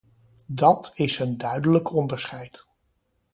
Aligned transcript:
Dat 0.47 0.91
is 0.93 1.19
een 1.19 1.37
duidelijk 1.37 1.89
onderscheid. 1.93 2.65